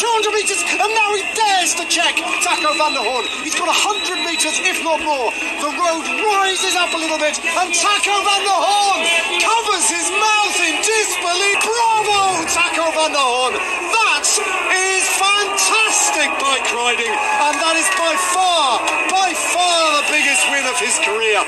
[0.00, 3.28] 200 metres, and now he dares to check Taco van der Horn.
[3.44, 5.28] He's got 100 metres, if not more.
[5.60, 9.04] The road rises up a little bit, and Taco van der Horn
[9.44, 11.60] covers his mouth in disbelief.
[11.60, 13.54] Bravo, Taco van der Horn.
[13.92, 14.24] That
[14.72, 18.80] is fantastic bike riding, and that is by far,
[19.12, 21.44] by far the biggest win of his career.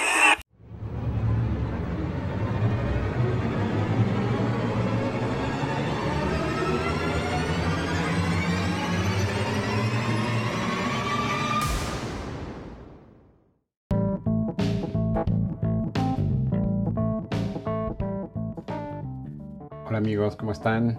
[20.03, 20.99] Amigos, ¿cómo están?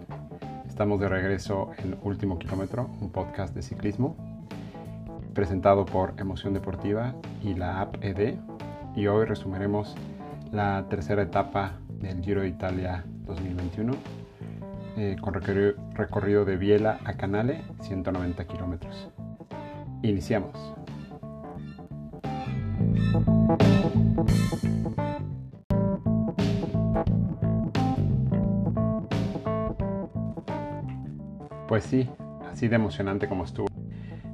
[0.66, 4.16] Estamos de regreso en Último Kilómetro, un podcast de ciclismo
[5.34, 8.35] presentado por Emoción Deportiva y la app ED.
[8.95, 9.93] Y hoy resumiremos
[10.53, 13.91] la tercera etapa del Giro de Italia 2021
[14.95, 19.09] eh, con recorrido, de Biela a Canale, 190 kilómetros.
[20.01, 20.55] Iniciamos.
[31.74, 32.07] Pues sí,
[32.52, 33.68] así de emocionante como estuvo.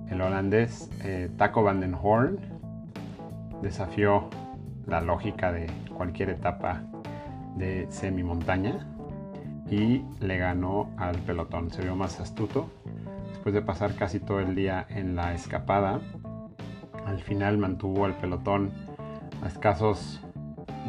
[0.10, 2.38] El holandés eh, Taco van den Horn
[3.62, 4.30] desafió
[4.86, 6.84] la lógica de cualquier etapa
[7.56, 8.86] de semi-montaña
[9.72, 11.72] y le ganó al pelotón.
[11.72, 12.70] Se vio más astuto.
[13.30, 16.02] Después de pasar casi todo el día en la escapada,
[17.06, 18.70] al final mantuvo al pelotón
[19.42, 20.20] a escasos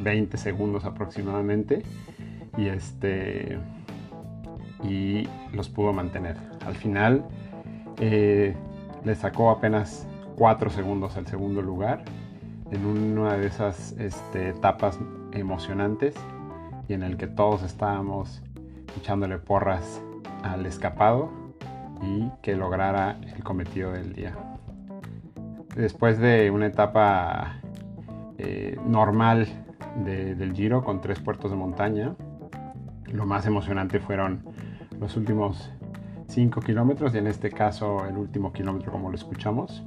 [0.02, 1.84] 20 segundos aproximadamente
[2.58, 3.56] y este
[4.82, 6.36] y los pudo mantener.
[6.66, 7.24] Al final
[7.98, 8.54] eh,
[9.04, 12.02] le sacó apenas 4 segundos al segundo lugar
[12.70, 14.98] en una de esas este, etapas
[15.32, 16.14] emocionantes
[16.88, 18.42] y en el que todos estábamos
[18.96, 20.02] echándole porras
[20.42, 21.30] al escapado
[22.02, 24.34] y que lograra el cometido del día.
[25.76, 27.60] Después de una etapa
[28.38, 29.46] eh, normal
[30.04, 32.14] de, del Giro con tres puertos de montaña,
[33.06, 34.44] lo más emocionante fueron
[35.00, 35.70] los últimos
[36.28, 39.82] 5 kilómetros y en este caso el último kilómetro como lo escuchamos.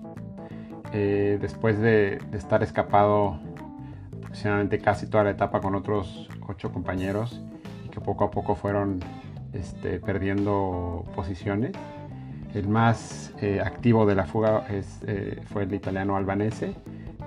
[0.92, 3.40] Eh, después de, de, estar escapado
[4.18, 7.42] aproximadamente casi toda la etapa con otros 8 compañeros
[7.92, 9.00] que poco a poco fueron
[9.54, 11.74] este, perdiendo posiciones.
[12.54, 16.76] El más eh, activo de la fuga es, eh, fue el italiano Albanese,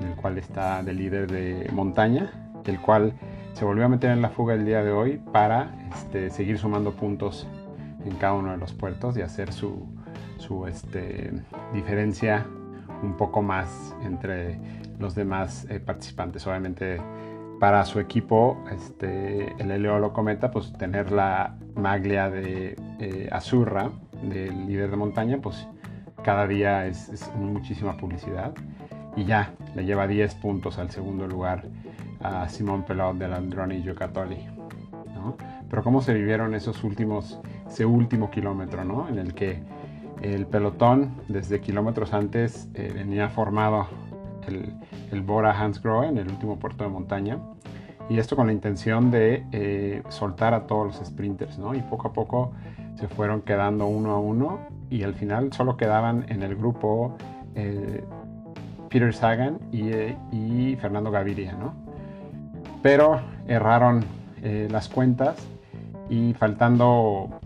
[0.01, 3.13] en el cual está de líder de montaña, el cual
[3.55, 6.93] se volvió a meter en la fuga el día de hoy para este, seguir sumando
[6.93, 7.47] puntos
[8.07, 9.87] en cada uno de los puertos y hacer su,
[10.39, 11.33] su este,
[11.73, 12.47] diferencia
[13.03, 14.59] un poco más entre
[14.99, 16.47] los demás eh, participantes.
[16.47, 17.01] Obviamente
[17.61, 23.91] para su equipo, este, el Eleolo Cometa, pues tener la maglia de eh, Azurra,
[24.23, 25.67] del líder de montaña, pues
[26.23, 28.53] cada día es, es, muchísima publicidad.
[29.17, 31.65] Y ya, le lleva 10 puntos al segundo lugar
[32.23, 34.47] a Simón Pelot del Androni Giocattoli.
[35.15, 35.37] ¿no?
[35.71, 39.09] Pero cómo se vivieron esos últimos, ese último kilómetro, ¿no?
[39.09, 39.63] En el que
[40.23, 43.87] el pelotón desde kilómetros antes eh, venía formado
[44.47, 44.73] el,
[45.11, 47.39] el Bora Hansgrohe en el último puerto de montaña
[48.09, 51.75] y esto con la intención de eh, soltar a todos los sprinters ¿no?
[51.75, 52.53] y poco a poco
[52.95, 57.17] se fueron quedando uno a uno y al final solo quedaban en el grupo
[57.55, 58.05] eh,
[58.89, 59.91] Peter Sagan y,
[60.33, 61.75] y, Fernando Gaviria ¿no?
[62.83, 64.05] pero erraron
[64.71, 65.45] las cuentas
[66.09, 67.41] y faltando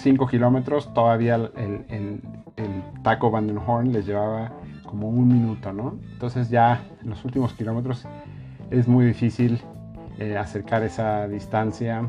[0.00, 2.22] 5 kilómetros, todavía el, el,
[2.56, 4.52] el, taco Van den Horn les llevaba
[4.84, 5.98] como un minuto, ¿no?
[6.12, 8.06] Entonces ya en los últimos kilómetros
[8.70, 9.60] es muy difícil
[10.18, 12.08] eh, acercar esa distancia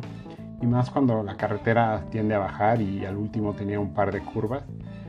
[0.62, 4.22] y más cuando la carretera tiende a bajar y al último tenía un par de
[4.22, 4.63] curvas,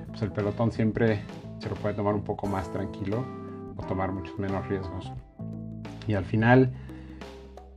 [0.08, 1.20] pues el pelotón siempre
[1.58, 3.24] se lo puede tomar un poco más tranquilo
[3.76, 5.12] o tomar muchos menos riesgos.
[6.06, 6.72] Y al final,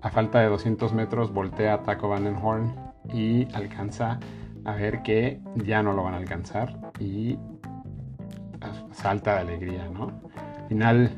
[0.02, 2.74] a falta de 200 metros, voltea a Taco Van den Horn
[3.14, 4.20] y alcanza
[4.66, 7.38] a ver que ya no lo van a alcanzar y
[8.92, 10.22] salta de alegría, ¿no?
[10.58, 11.12] Al final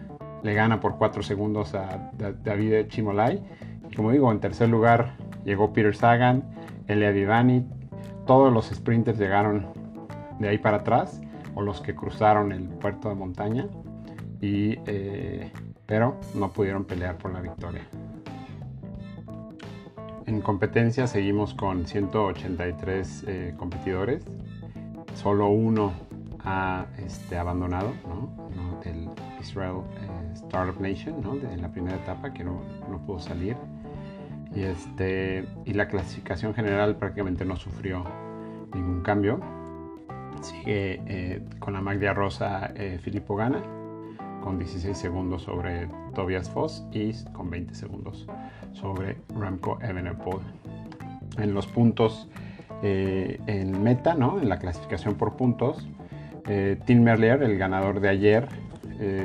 [0.43, 2.11] le gana por 4 segundos a
[2.43, 3.41] David Chimolai.
[3.95, 5.15] Como digo, en tercer lugar
[5.45, 6.43] llegó Peter Sagan,
[6.87, 7.65] Elia Vivani.
[8.25, 9.67] Todos los sprinters llegaron
[10.39, 11.21] de ahí para atrás,
[11.55, 13.67] o los que cruzaron el puerto de montaña,
[14.41, 15.51] y, eh,
[15.85, 17.81] pero no pudieron pelear por la victoria.
[20.27, 24.25] En competencia seguimos con 183 eh, competidores.
[25.15, 25.93] Solo uno
[26.43, 28.29] ha este, abandonado, ¿no?
[28.53, 28.79] ¿no?
[28.81, 29.09] Del
[29.39, 31.37] Israel eh, Startup Nation, ¿no?
[31.37, 33.55] De, la primera etapa, que no, no, pudo salir.
[34.53, 38.03] Y, este, y la clasificación general prácticamente no sufrió
[38.73, 39.39] ningún cambio.
[40.41, 43.63] Sigue eh, con la maglia rosa Filippo Gana
[44.47, 48.25] con 16 segundos sobre Tobias Foss y con 20 segundos
[48.71, 50.39] sobre Remco Evenepoel.
[51.37, 52.29] En los puntos
[52.81, 54.39] eh, en meta, ¿no?
[54.39, 55.85] en la clasificación por puntos,
[56.85, 58.47] Tim Merlier, el ganador de ayer,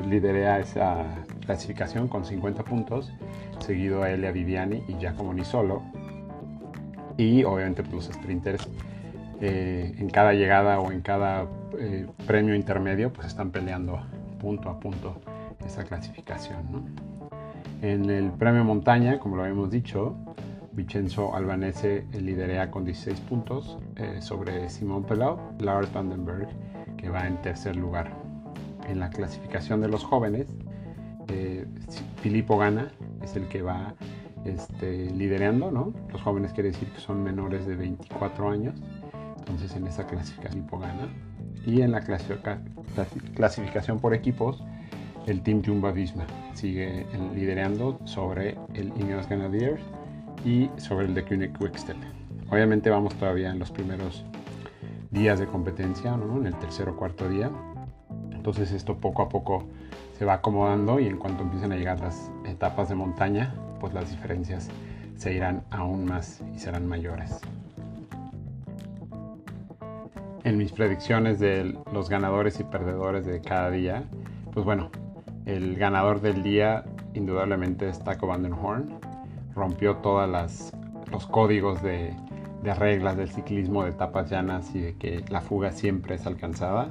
[0.09, 1.05] lidera esa
[1.47, 3.13] clasificación con 50 puntos,
[3.61, 5.85] seguido a Elia Viviani y Giacomo Nisolo.
[7.17, 8.69] Y obviamente pues, los sprinters
[9.41, 11.47] eh, en cada llegada o en cada
[11.79, 14.01] eh, premio intermedio, pues están peleando
[14.43, 15.21] punto a punto
[15.65, 16.95] esa clasificación.
[17.81, 20.17] En el premio montaña, como lo habíamos dicho,
[20.73, 26.49] Vincenzo Albanese lidera con 16 puntos eh, sobre Simón Pelau, Lars Vandenberg,
[26.97, 28.13] que va en tercer lugar.
[28.89, 30.49] En la clasificación de los jóvenes,
[32.21, 32.93] Filippo Gana
[33.23, 33.95] es el que va
[34.45, 35.95] este, liderando, ¿no?
[36.13, 38.75] Los jóvenes quiere decir que son menores de 24 años
[39.43, 41.09] entonces en esa clasificación gana.
[41.67, 42.01] Y en la
[43.35, 44.63] clasificación por equipos,
[45.27, 49.83] el Team Jumbo Visma sigue liderando sobre el Ineos Grenadiers
[50.45, 51.97] y sobre el de Koenig Quickstep.
[52.51, 54.25] Obviamente vamos todavía en los primeros
[55.11, 57.51] días de competencia, en el tercer o cuarto día.
[58.33, 59.69] Entonces esto poco a poco
[60.19, 64.11] se va acomodando y en cuanto empiecen a llegar las etapas de montaña, pues las
[64.11, 64.69] diferencias
[65.17, 67.41] se irán aún más y serán mayores
[70.45, 74.05] en mis predicciones de los ganadores y perdedores de cada día,
[74.53, 74.91] pues bueno,
[75.47, 76.85] el ganador del día
[77.15, 78.99] indudablemente es Taco Van Den Horn.
[79.55, 80.29] Rompió todos
[81.11, 82.15] los códigos de,
[82.63, 86.89] reglas del ciclismo de etapas llanas y de que la fuga siempre es alcanzada.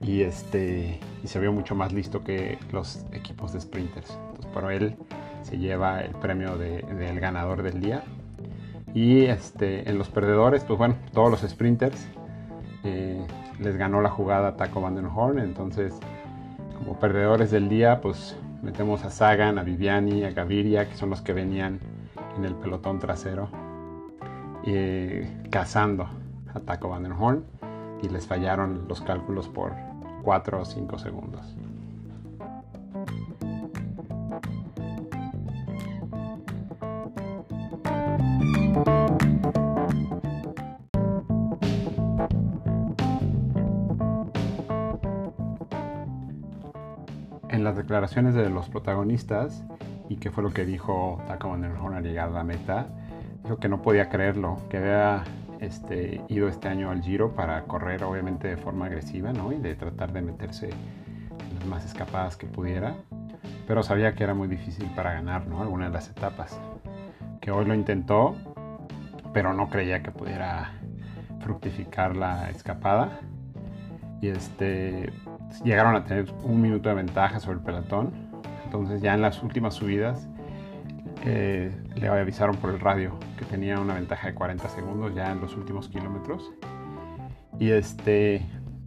[0.00, 4.16] Y, este, y se vio mucho más listo que los equipos de sprinters.
[4.28, 4.96] Entonces, por él
[5.42, 8.02] se lleva el premio del ganador del día.
[8.94, 12.06] Y este, en los perdedores, pues bueno, todos los sprinters
[12.82, 15.38] les ganó la jugada Taco Van Horn.
[15.38, 15.94] Entonces,
[16.78, 21.20] como perdedores del día, pues metemos a Sagan, a Viviani, a Gaviria, que son los
[21.22, 21.80] que venían
[22.36, 23.48] en el pelotón trasero,
[25.50, 26.08] cazando
[26.54, 27.44] a Taco Van Horn
[28.02, 29.72] y les fallaron los cálculos por
[30.22, 31.56] 4 o 5 segundos.
[47.68, 49.62] Las declaraciones de los protagonistas
[50.08, 52.86] y qué fue lo que dijo Taco Van al llegar a la meta,
[53.44, 55.24] dijo que no podía creerlo, que había
[55.60, 59.52] este, ido este año al Giro para correr obviamente de forma agresiva ¿no?
[59.52, 62.94] y de tratar de meterse en las más escapadas que pudiera,
[63.66, 65.60] pero sabía que era muy difícil para ganar ¿no?
[65.60, 66.58] alguna de las etapas,
[67.42, 68.34] que hoy lo intentó,
[69.34, 70.72] pero no creía que pudiera
[71.40, 73.20] fructificar la escapada
[74.22, 75.12] y este
[75.64, 78.12] llegaron a tener un minuto de ventaja sobre el pelotón.
[78.64, 80.28] Entonces ya en las últimas subidas
[81.24, 85.40] eh, le avisaron por el radio que tenía una ventaja de 40 segundos ya en
[85.40, 86.52] los últimos kilómetros.
[87.58, 88.46] Y este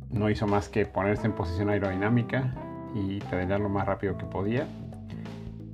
[0.10, 2.54] no hizo más que ponerse en posición aerodinámica
[2.94, 4.66] y pedalear lo más rápido que podía.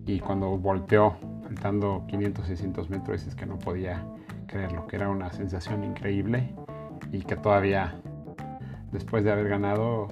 [0.05, 4.03] Y cuando volteó, faltando 500, 600 metros, es que no podía
[4.47, 6.55] creerlo, que era una sensación increíble
[7.11, 7.95] y que todavía
[8.91, 10.07] después de haber ganado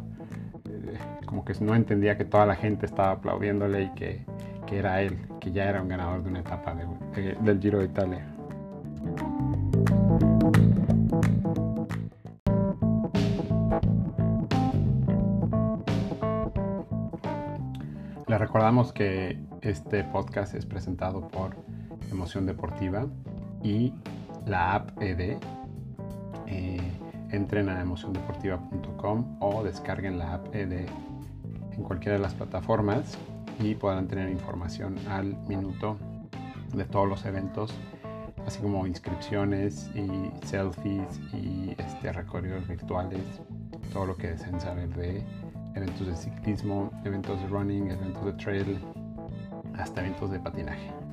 [1.46, 4.26] que no entendía que toda la gente estaba aplaudiéndole y que,
[4.72, 8.26] era él, que ya era un ganador de una etapa del Giro de Italia.
[18.28, 21.56] Le recordamos que este podcast es presentado por
[22.12, 23.06] Emoción Deportiva
[23.64, 23.94] y
[24.48, 25.38] la app ED.
[26.48, 26.78] Eh,
[27.32, 30.88] entren a emociondeportiva.com o descarguen la app ED
[31.78, 33.18] en cualquiera de las plataformas
[33.60, 35.98] y podrán tener información al minuto
[36.74, 37.74] de todos los eventos,
[38.46, 40.08] así como inscripciones y
[40.46, 43.22] selfies y este, recorridos virtuales,
[43.94, 45.24] todo lo que deseen saber de
[45.76, 48.80] eventos de ciclismo, eventos de running, eventos de trail,
[49.78, 51.05] hasta eventos de patinaje.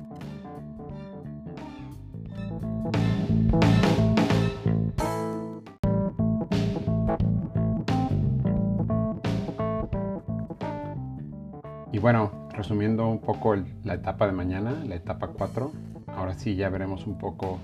[12.03, 13.55] Bueno, resumiendo un poco
[13.85, 15.71] la etapa de mañana, la etapa 4,
[16.17, 17.59] ahora sí ya veremos un poco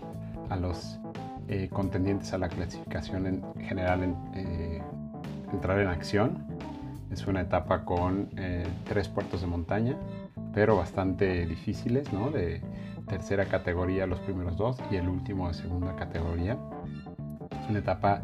[0.50, 0.98] a los
[1.50, 4.82] eh, contendientes a la clasificación en general eh,
[5.52, 6.46] entrar en acción.
[7.12, 9.98] Es una etapa con eh, tres puertos de montaña,
[10.54, 12.32] pero bastante difíciles, ¿no?
[12.32, 12.62] De
[13.10, 16.58] tercera categoría los primeros dos y el último de segunda categoría.
[17.62, 18.24] Es una etapa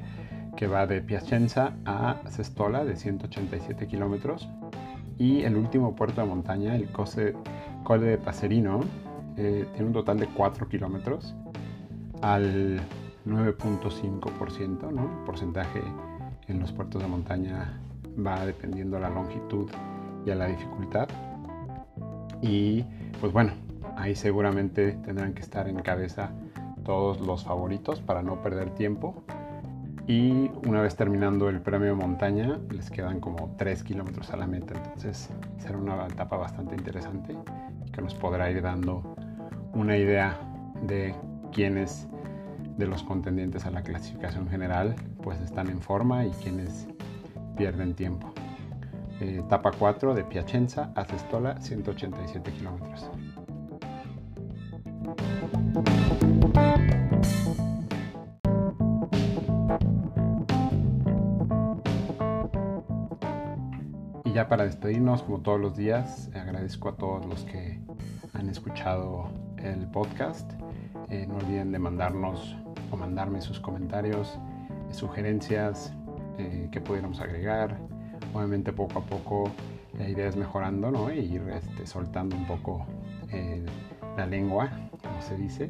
[0.56, 4.48] que va de Piacenza a Sestola de 187 kilómetros.
[5.18, 7.36] Y el último puerto de montaña, el Cose,
[7.84, 8.82] Cole de Pacerino,
[9.38, 11.36] eh, tiene un total de 4 kilómetros
[12.22, 12.82] al
[13.26, 15.04] 9.5%, ¿no?
[15.04, 15.82] El porcentaje
[16.48, 17.80] en los puertos de montaña
[18.26, 19.70] va dependiendo a la longitud
[20.26, 21.08] y a la dificultad.
[22.42, 22.84] Y
[23.20, 23.54] pues bueno,
[23.98, 26.32] ahí seguramente tendrán que estar en cabeza
[26.84, 29.24] todos los favoritos para no perder tiempo.
[30.08, 34.76] Y una vez terminando el premio montaña, les quedan como 3 kilómetros a la meta.
[34.76, 37.36] Entonces será una etapa bastante interesante
[37.92, 39.16] que nos podrá ir dando
[39.74, 40.38] una idea
[40.84, 41.16] de
[41.52, 42.08] quiénes
[42.78, 46.88] de los contendientes a la clasificación general pues están en forma y quienes
[47.58, 48.34] pierden tiempo.
[49.22, 53.10] Eh, etapa 4 de Piacenza a Sestola, 187 kilómetros.
[64.36, 67.80] Ya para despedirnos, como todos los días, agradezco a todos los que
[68.34, 70.52] han escuchado el podcast.
[71.08, 72.58] Eh, no olviden de mandarnos
[72.92, 74.38] o mandarme sus comentarios,
[74.92, 75.94] sugerencias
[76.38, 77.80] eh, que pudiéramos agregar.
[78.34, 79.52] Obviamente poco a poco
[79.98, 81.10] la idea es mejorando, ¿no?
[81.10, 82.86] E ir este, soltando un poco
[83.32, 83.64] eh,
[84.18, 84.70] la lengua,
[85.02, 85.70] como se dice,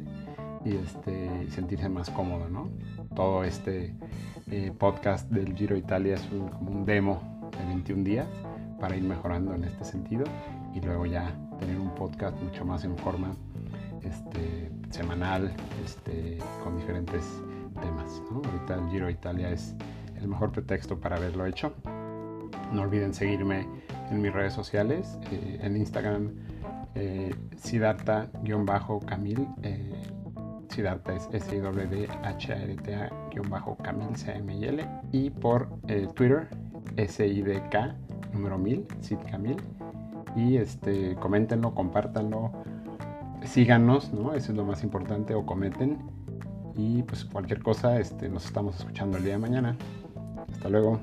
[0.64, 2.68] y este, sentirse más cómodo, ¿no?
[3.14, 3.94] Todo este
[4.50, 6.22] eh, podcast del Giro Italia es
[6.58, 7.22] como un demo
[7.60, 8.26] de 21 días
[8.80, 10.24] para ir mejorando en este sentido
[10.74, 13.34] y luego ya tener un podcast mucho más en forma
[14.02, 15.52] este, semanal
[15.84, 17.24] este, con diferentes
[17.80, 18.22] temas.
[18.30, 19.74] Ahorita el Giro Italia es
[20.16, 21.72] el mejor pretexto para haberlo hecho.
[22.72, 23.66] No olviden seguirme
[24.10, 26.32] en mis redes sociales, eh, en Instagram,
[26.94, 29.48] eh, Siddhartha-Camil.
[29.62, 29.92] Eh,
[30.68, 33.08] Siddhartha es s i w h a r t a
[33.82, 36.48] camil c m l y por eh, Twitter,
[36.96, 37.96] S-I-D-K,
[38.36, 39.56] número 1000, Sid Camil.
[40.36, 42.52] Y este, coméntenlo, compártanlo,
[43.44, 44.34] síganos, ¿no?
[44.34, 45.98] Eso es lo más importante, o comenten.
[46.76, 49.76] Y pues cualquier cosa, este, nos estamos escuchando el día de mañana.
[50.52, 51.00] Hasta luego.